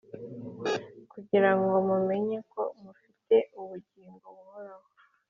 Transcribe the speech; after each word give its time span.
kugira 1.11 1.49
ngo 1.57 1.75
mumenye 1.87 2.37
ko 2.51 2.61
mufite 2.81 3.35
ubugingo 3.59 4.25
buhoraho 4.37 4.87